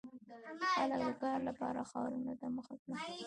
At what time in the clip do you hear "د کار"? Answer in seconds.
1.07-1.39